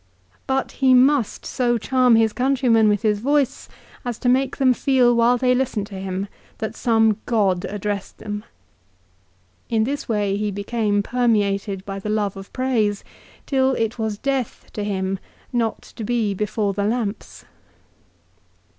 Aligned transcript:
But 0.47 0.71
he 0.71 0.95
must 0.95 1.45
so 1.45 1.77
charm 1.77 2.15
his 2.15 2.33
countrymen 2.33 2.89
with 2.89 3.03
his 3.03 3.19
voice 3.19 3.69
as 4.03 4.17
to 4.17 4.29
make 4.29 4.57
them 4.57 4.73
feel 4.73 5.15
while 5.15 5.37
they 5.37 5.53
listened 5.53 5.85
to 5.93 5.99
him 5.99 6.27
that 6.57 6.75
some 6.75 7.21
god 7.27 7.65
addressed 7.65 8.17
them. 8.17 8.43
In 9.69 9.83
this 9.83 10.09
way 10.09 10.37
he 10.37 10.49
became 10.49 11.03
permeated 11.03 11.85
by 11.85 11.99
the 11.99 12.09
love 12.09 12.35
of 12.35 12.51
praise, 12.51 13.03
till 13.45 13.73
it 13.73 13.99
was 13.99 14.17
death 14.17 14.71
to 14.73 14.83
him 14.83 15.19
not 15.53 15.83
to 15.95 16.03
be 16.03 16.33
before 16.33 16.73
the 16.73 16.85
lamps. 16.85 17.45